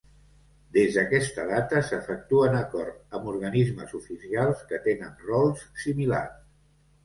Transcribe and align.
Des 0.77 0.95
d'aquesta 0.99 1.45
data 1.51 1.81
s'efectuen 1.89 2.57
acord 2.61 3.15
amb 3.19 3.29
organismes 3.35 3.95
oficials 4.03 4.67
que 4.73 4.83
tenen 4.91 5.15
rols 5.31 5.67
similars. 5.87 6.45